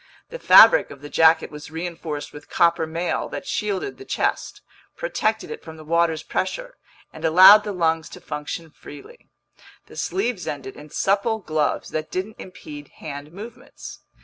[0.29, 4.61] The fabric of the jacket was reinforced with copper mail that shielded the chest,
[4.97, 6.75] protected it from the water's pressure,
[7.13, 9.29] and allowed the lungs to function freely;
[9.85, 13.99] the sleeves ended in supple gloves that didn't impede hand movements.